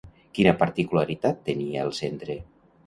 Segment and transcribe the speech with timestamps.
[0.37, 2.41] Quina particularitat tenia el centre?